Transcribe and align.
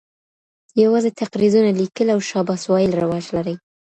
یوازي 0.83 1.11
تقریظونه 1.21 1.69
لیکل 1.81 2.07
او 2.13 2.19
شاباس 2.29 2.61
ویل 2.67 2.91
رواج 3.01 3.25
لري!. 3.35 3.55